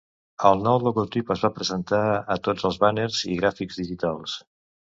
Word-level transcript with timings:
El 0.49 0.61
nou 0.67 0.79
logotip 0.85 1.29
es 1.35 1.43
va 1.47 1.51
presentar 1.59 2.01
a 2.37 2.39
tots 2.49 2.67
els 2.73 2.81
bàners 2.87 3.23
i 3.35 3.39
gràfics 3.43 3.81
digitals. 3.85 4.39